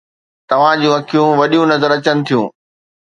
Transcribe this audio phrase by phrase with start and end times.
[0.49, 2.47] توهان جون اکيون وڏيون نظر اچن ٿيون.